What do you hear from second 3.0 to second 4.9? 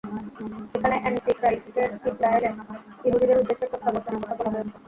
ইহুদীদের উদ্দেশ্যে প্রত্যাবর্তনের কথা বলা হয়েছে।